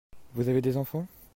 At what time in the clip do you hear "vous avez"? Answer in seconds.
0.33-0.63